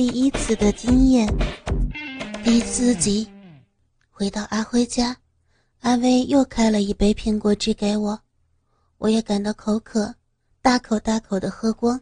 [0.00, 1.28] 第一次的经验，
[2.42, 3.28] 第四集。
[4.08, 5.14] 回到阿辉家，
[5.80, 8.18] 阿威又开了一杯苹果汁给我，
[8.96, 10.14] 我也感到口渴，
[10.62, 12.00] 大口大口的喝光。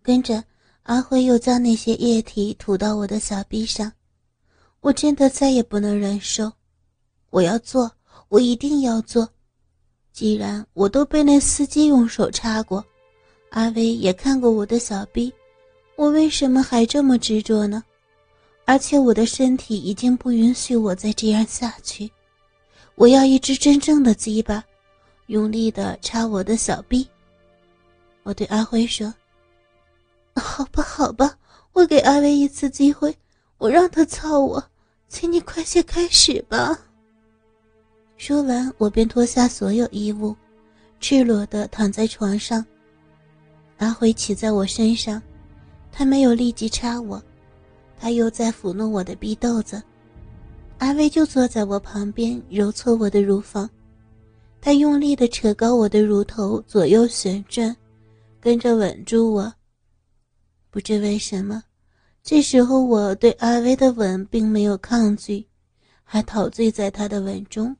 [0.00, 0.42] 跟着
[0.84, 3.92] 阿辉又将那些液体吐到我的小臂上，
[4.80, 6.50] 我真的再也不能忍受，
[7.28, 7.92] 我要做，
[8.30, 9.28] 我一定要做。
[10.14, 12.82] 既然我都被那司机用手插过，
[13.50, 15.30] 阿威也看过我的小臂。
[15.98, 17.82] 我为什么还这么执着呢？
[18.64, 22.08] 而且我的身体已经不允许我再这样下去。
[22.94, 24.62] 我要一只真正的鸡巴，
[25.26, 27.04] 用力的插我的小臂。
[28.22, 29.12] 我对阿辉说
[30.40, 31.36] ：“好吧，好吧，
[31.72, 33.12] 我给阿威一次机会，
[33.56, 34.64] 我让他操我，
[35.08, 36.78] 请你快些开始吧。”
[38.16, 40.36] 说完，我便脱下所有衣物，
[41.00, 42.64] 赤裸的躺在床上。
[43.78, 45.20] 阿辉骑在我身上。
[45.98, 47.20] 他没有立即插我，
[47.98, 49.82] 他又在抚弄我的逼豆子。
[50.78, 53.68] 阿威就坐在我旁边揉搓我的乳房，
[54.60, 57.76] 他用力地扯高我的乳头，左右旋转，
[58.38, 59.52] 跟着吻住我。
[60.70, 61.64] 不知为什么，
[62.22, 65.44] 这时候我对阿威的吻并没有抗拒，
[66.04, 67.76] 还陶醉在他的吻中。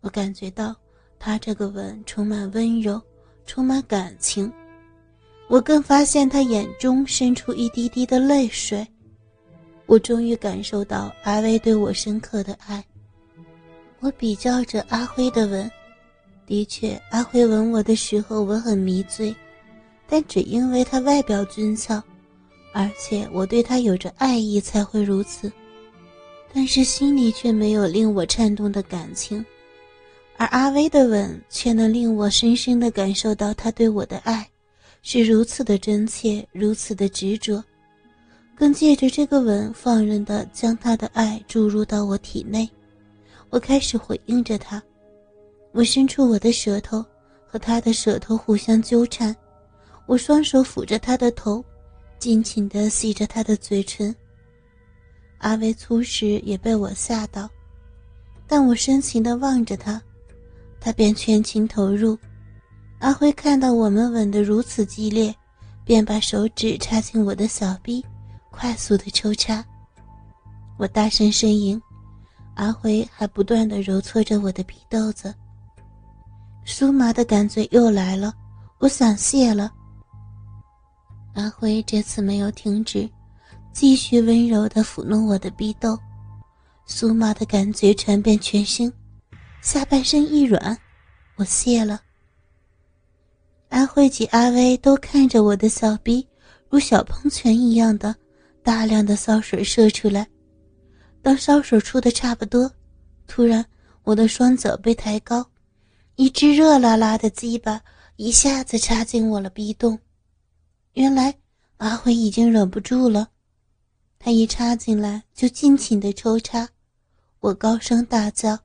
[0.00, 0.74] 我感觉到
[1.20, 3.00] 他这个吻充满温柔，
[3.46, 4.52] 充满感情。
[5.50, 8.86] 我更发现他眼中渗出一滴滴的泪水，
[9.86, 12.82] 我终于感受到阿威对我深刻的爱。
[13.98, 15.68] 我比较着阿辉的吻，
[16.46, 19.34] 的确，阿辉吻我的时候我很迷醉，
[20.06, 22.00] 但只因为他外表俊俏，
[22.72, 25.50] 而且我对他有着爱意才会如此。
[26.54, 29.44] 但是心里却没有令我颤动的感情，
[30.36, 34.48] 而阿威的吻却能令我深深的感受到他对我的爱。
[35.02, 37.62] 是如此的真切，如此的执着，
[38.54, 42.68] 更借着这个吻，放任的将他的爱注入到我体内。
[43.48, 44.82] 我开始回应着他，
[45.72, 47.04] 我伸出我的舌头，
[47.46, 49.34] 和他的舌头互相纠缠。
[50.06, 51.64] 我双手抚着他的头，
[52.18, 54.14] 尽情的吸着他的嘴唇。
[55.38, 57.48] 阿威初时也被我吓到，
[58.46, 60.00] 但我深情地望着他，
[60.78, 62.18] 他便全情投入。
[63.00, 65.34] 阿辉看到我们吻得如此激烈，
[65.84, 68.04] 便把手指插进我的小臂，
[68.50, 69.64] 快速的抽插。
[70.76, 71.80] 我大声呻吟，
[72.56, 75.34] 阿辉还不断的揉搓着我的鼻豆子。
[76.66, 78.34] 酥麻的感觉又来了，
[78.78, 79.72] 我想泄了。
[81.32, 83.08] 阿辉这次没有停止，
[83.72, 85.98] 继续温柔的抚弄我的鼻窦，
[86.86, 88.92] 酥麻的感觉传遍全身，
[89.62, 90.76] 下半身一软，
[91.36, 91.98] 我泄了。
[93.70, 96.26] 阿慧及阿威都看着我的小臂，
[96.68, 98.14] 如小喷泉一样的
[98.62, 100.26] 大量的骚水射出来。
[101.22, 102.70] 当骚水出的差不多，
[103.26, 103.64] 突然
[104.02, 105.46] 我的双脚被抬高，
[106.16, 107.80] 一只热辣辣的鸡巴
[108.16, 109.98] 一下子插进我了逼洞。
[110.94, 111.32] 原来
[111.76, 113.28] 阿辉已经忍不住了，
[114.18, 116.68] 他一插进来就尽情的抽插，
[117.38, 118.58] 我高声大叫，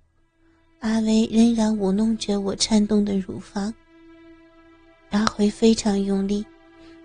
[0.79, 3.71] 阿威仍然舞弄着我颤动的乳房。
[5.15, 6.45] 阿辉非常用力，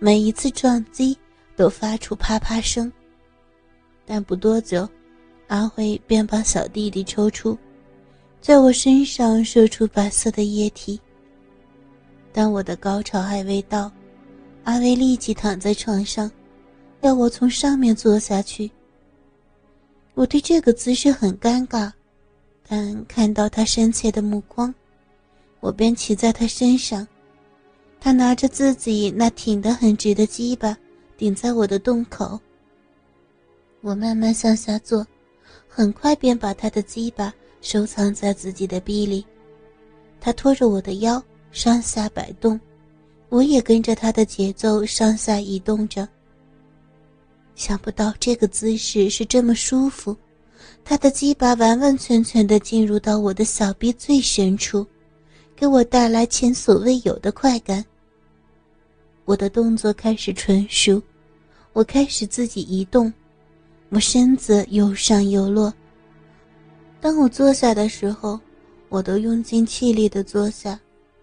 [0.01, 1.17] 每一次撞击
[1.55, 2.93] 都发出啪啪声。
[4.05, 4.89] 但不多久，
[5.47, 7.57] 阿辉便把小弟弟抽出，
[8.41, 11.01] 在我身上射出白色的液体。
[12.33, 13.93] 当我的高潮还未到，
[14.65, 16.29] 阿威立即躺在床上，
[17.03, 18.69] 要我从上面坐下去。
[20.15, 21.93] 我对这个姿势很尴尬，
[22.67, 24.75] 但看到他深切的目光，
[25.61, 27.07] 我便骑在他身上。
[28.01, 30.77] 他拿着自己那挺得很直的鸡巴，
[31.19, 32.41] 顶在我的洞口。
[33.83, 35.07] 我慢慢向下坐，
[35.69, 39.25] 很快便把他的鸡巴收藏在自己的臂里。
[40.19, 41.23] 他拖着我的腰
[41.53, 42.59] 上下摆动，
[43.29, 46.09] 我也跟着他的节奏上下移动着。
[47.55, 50.17] 想不到这个姿势是这么舒服，
[50.85, 54.87] 他的鸡巴完完全全地进入到我的小臂最深处，
[55.55, 57.85] 给我带来前所未有的快感。
[59.31, 61.01] 我的动作开始纯熟，
[61.73, 63.13] 我开始自己移动，
[63.91, 65.73] 我身子又上又落。
[67.01, 68.41] 当我坐下的时候，
[68.89, 70.81] 我都用尽气力的坐下，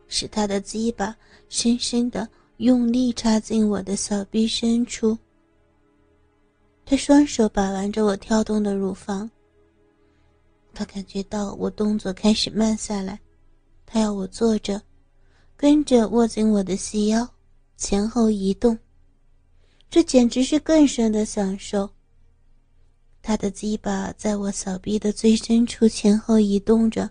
[0.07, 1.13] 使他的鸡巴
[1.49, 2.25] 深深的
[2.59, 5.17] 用力插进我的小臂深处。
[6.85, 9.29] 他双手把玩着我跳动的乳房。
[10.73, 13.19] 他感觉到我动作开始慢下来，
[13.85, 14.81] 他要我坐着，
[15.57, 17.27] 跟着握紧我的细腰。
[17.77, 18.75] 前后移动，
[19.87, 21.87] 这简直是更深的享受。
[23.21, 27.07] 他的鸡巴在我小臂的最深处前后移动着，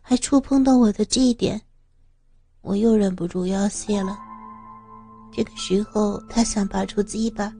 [0.00, 1.60] 还触碰到我的 G 点，
[2.62, 4.16] 我又忍不住要泄了。
[5.32, 7.52] 这个时候，他想拔出鸡巴，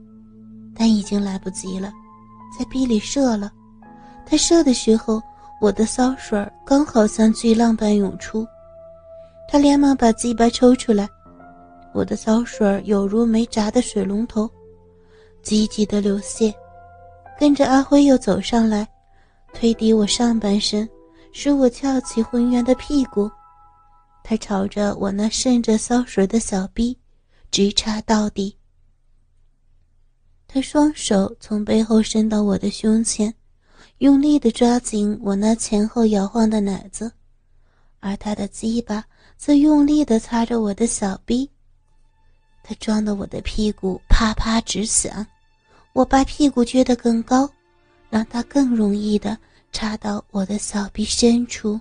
[0.73, 1.91] 但已经来不及了，
[2.57, 3.51] 在逼里射了。
[4.25, 5.21] 他射的时候，
[5.59, 8.47] 我的骚水刚好像巨浪般涌出，
[9.49, 11.09] 他连忙把鸡巴抽出来，
[11.97, 14.47] 我的骚水有如没闸的水龙头，
[15.41, 16.53] 急急的流泻。
[17.39, 18.87] 跟着阿辉又走上来，
[19.51, 20.87] 推低我上半身，
[21.31, 23.27] 使我翘起浑圆的屁股。
[24.23, 26.95] 他朝着我那渗着骚水的小臂，
[27.49, 28.55] 直插到底。
[30.47, 33.33] 他双手从背后伸到我的胸前，
[33.97, 37.11] 用力地抓紧我那前后摇晃的奶子，
[38.01, 39.03] 而他的鸡巴
[39.35, 41.49] 则用力地擦着我的小臂。
[42.67, 45.25] 他撞得我的屁股啪啪直响。
[45.93, 47.49] 我把屁股撅得更高，
[48.09, 49.37] 让它更容易的
[49.71, 51.79] 插到我的小臂深处。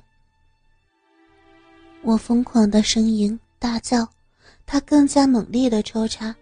[2.02, 4.08] 我疯狂的呻吟大叫，
[4.64, 6.32] 他更加猛烈的抽插，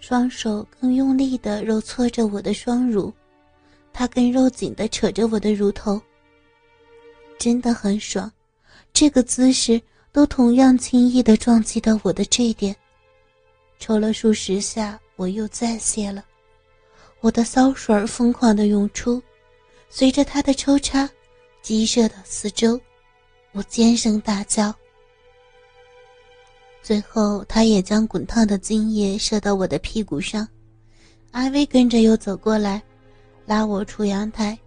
[0.00, 3.12] 双手更用力的揉搓着我的双乳，
[3.92, 6.02] 他更肉紧的扯着我的乳头。
[7.38, 8.30] 真的很爽，
[8.92, 9.80] 这个姿势
[10.10, 12.74] 都同样轻易的撞击到我的这点。
[13.80, 16.24] 抽了数十下，我又再泄了。
[17.20, 19.20] 我的骚水疯狂的涌出，
[19.88, 21.08] 随着他的抽插，
[21.62, 22.80] 激射到四周，
[23.52, 24.72] 我尖声大叫。
[26.82, 30.46] 最后，他也将滚烫的精液射到我的屁股上。
[31.30, 32.82] 阿威跟着又走过来，
[33.46, 34.58] 拉我出阳台，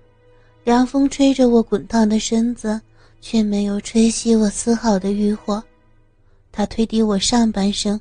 [0.63, 2.79] 凉风吹着我滚烫的身子，
[3.21, 5.63] 却没有吹熄我丝毫的欲火。
[6.51, 7.99] 他推低我上半身，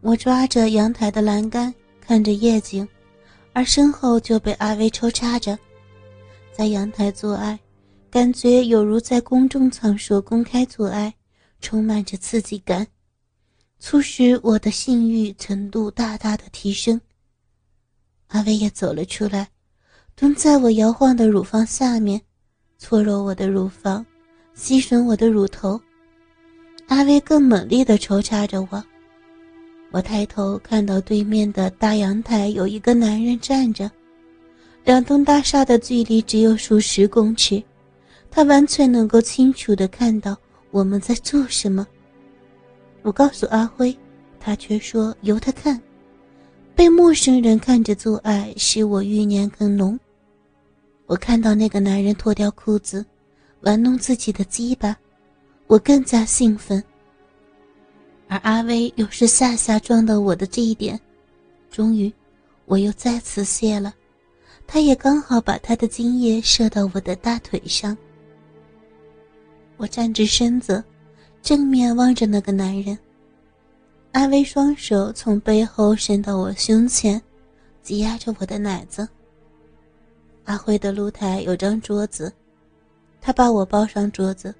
[0.00, 2.86] 我抓着阳台的栏杆，看着夜景。
[3.52, 5.58] 而身后就被阿威抽插着，
[6.52, 7.58] 在阳台做爱，
[8.08, 11.12] 感觉有如在公众场所公开做爱，
[11.60, 12.86] 充满着刺激感，
[13.80, 17.00] 促使我的性欲程度大大的提升。
[18.28, 19.48] 阿威也走了出来，
[20.14, 22.20] 蹲在我摇晃的乳房下面，
[22.78, 24.06] 搓揉我的乳房，
[24.54, 25.80] 吸吮我的乳头。
[26.86, 28.84] 阿威更猛烈地抽插着我。
[29.90, 33.90] 我抬头看到对面的大阳台有一个男人站着，
[34.84, 37.62] 两栋大厦的距离只有数十公尺，
[38.30, 40.36] 他完全能够清楚地看到
[40.70, 41.86] 我们在做什么。
[43.02, 43.96] 我告诉阿辉，
[44.38, 45.80] 他却说由他看。
[46.74, 49.98] 被陌生人看着做爱，使我欲念更浓。
[51.06, 53.04] 我看到那个男人脱掉裤子，
[53.62, 54.96] 玩弄自己的鸡巴，
[55.66, 56.80] 我更加兴奋。
[58.28, 61.00] 而阿威又是下下撞到我的这一点，
[61.70, 62.12] 终于，
[62.66, 63.94] 我又再次泄了。
[64.66, 67.96] 他也刚好把他的精液射到我的大腿上。
[69.78, 70.84] 我站直身子，
[71.40, 72.98] 正面望着那个男人。
[74.12, 77.20] 阿威双手从背后伸到我胸前，
[77.82, 79.08] 挤压着我的奶子。
[80.44, 82.30] 阿辉的露台有张桌子，
[83.20, 84.54] 他把我抱上桌子。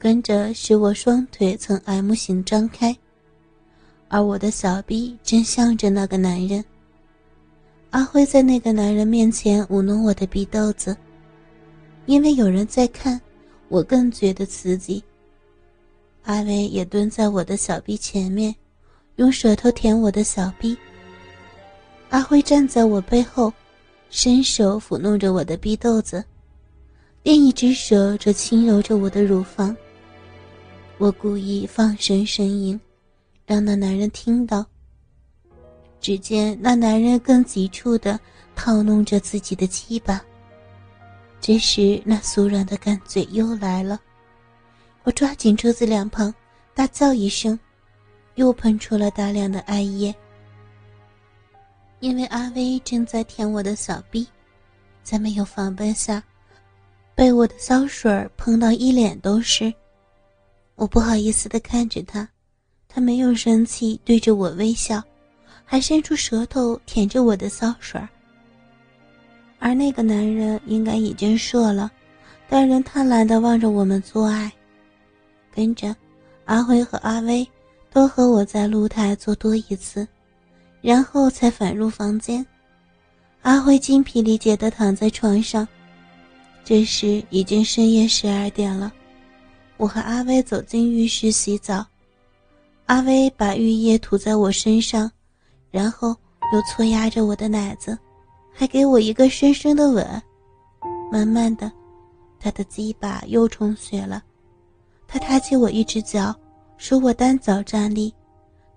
[0.00, 2.96] 跟着使我双腿呈 M 型张开，
[4.08, 6.64] 而我的小臂正向着那个男人。
[7.90, 10.96] 阿辉在那个男人面前舞弄我的鼻豆子，
[12.06, 13.20] 因为有人在看，
[13.68, 15.04] 我更觉得刺激。
[16.22, 18.54] 阿威也蹲在我的小臂前面，
[19.16, 20.74] 用舌头舔我的小臂。
[22.08, 23.52] 阿辉站在我背后，
[24.08, 26.24] 伸手抚弄着我的逼豆子，
[27.22, 29.76] 另一只手则轻揉着我的乳房。
[31.00, 32.78] 我故意放声呻吟，
[33.46, 34.66] 让那男人听到。
[35.98, 38.20] 只见那男人更急促的
[38.54, 40.22] 套弄着自己的鸡巴。
[41.40, 43.98] 这时，那酥软的干嘴又来了。
[45.04, 46.34] 我抓紧桌子两旁，
[46.74, 47.58] 大叫一声，
[48.34, 50.14] 又喷出了大量的艾叶。
[52.00, 54.28] 因为阿威正在舔我的小臂，
[55.02, 56.22] 在没有防备下，
[57.14, 59.72] 被我的骚水喷到一脸都是。
[60.80, 62.26] 我不好意思的看着他，
[62.88, 65.02] 他没有生气，对着我微笑，
[65.62, 68.00] 还伸出舌头舔着我的骚水
[69.58, 71.92] 而那个男人应该已经射了，
[72.48, 74.50] 但仍贪婪的望着我们做爱。
[75.54, 75.94] 跟着，
[76.46, 77.46] 阿辉和阿威
[77.92, 80.08] 都和我在露台做多一次，
[80.80, 82.44] 然后才返入房间。
[83.42, 85.68] 阿辉精疲力竭的躺在床上，
[86.64, 88.90] 这时已经深夜十二点了。
[89.80, 91.82] 我和阿威走进浴室洗澡，
[92.84, 95.10] 阿威把浴液涂在我身上，
[95.70, 96.14] 然后
[96.52, 97.98] 又搓压着我的奶子，
[98.52, 100.06] 还给我一个深深的吻。
[101.10, 101.72] 慢慢的，
[102.38, 104.22] 他的鸡巴又充血了。
[105.08, 106.38] 他抬起我一只脚，
[106.76, 108.12] 说我单脚站立。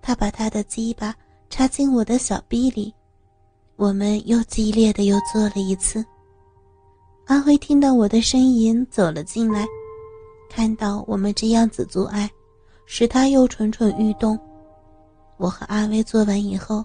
[0.00, 1.14] 他把他的鸡巴
[1.50, 2.94] 插进我的小臂里，
[3.76, 6.02] 我们又激烈的又做了一次。
[7.26, 9.66] 阿辉听到我的呻吟走了进来，
[10.54, 12.30] 看到我们这样子做爱，
[12.86, 14.38] 使他又蠢蠢欲动。
[15.36, 16.84] 我和阿威做完以后，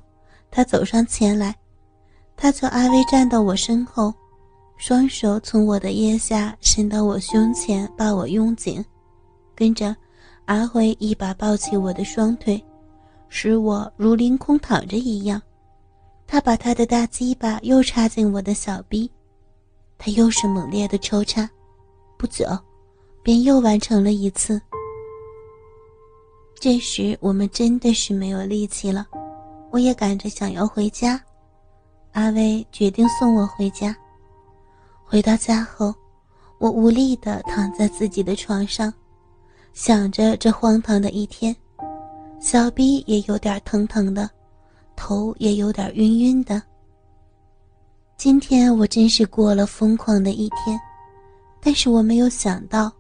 [0.49, 1.55] 他走上前来，
[2.35, 4.11] 他叫阿威站到我身后，
[4.75, 8.83] 双手从我的腋下伸到我胸前，把我拥紧。
[9.53, 9.95] 跟着，
[10.45, 12.59] 阿辉一把抱起我的双腿，
[13.27, 15.39] 使我如凌空躺着一样。
[16.25, 19.11] 他把他的大鸡巴又插进我的小臂。
[19.99, 21.47] 他又是猛烈的抽插，
[22.17, 22.47] 不久，
[23.29, 24.59] 便又完成了一次。
[26.59, 29.05] 这时我们真的是没有力气了，
[29.69, 31.23] 我也赶着想要回家。
[32.13, 33.95] 阿威决定送我回家。
[35.05, 35.93] 回到家后，
[36.57, 38.91] 我无力地躺在自己的床上，
[39.73, 41.55] 想着这荒唐的一天，
[42.39, 44.27] 小臂也有点疼疼的，
[44.95, 46.59] 头也有点晕晕的。
[48.17, 50.81] 今天我真是过了疯狂的一天，
[51.61, 52.91] 但是我没有想到，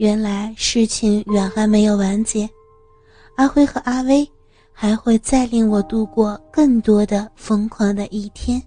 [0.00, 2.48] 原来事情远还没有完结，
[3.34, 4.26] 阿辉和阿威
[4.72, 8.62] 还会再令我度过更多的疯狂的一天。